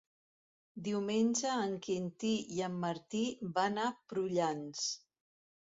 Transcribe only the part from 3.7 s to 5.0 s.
a Prullans.